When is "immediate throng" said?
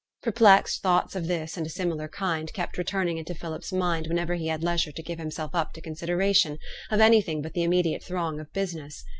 7.61-8.39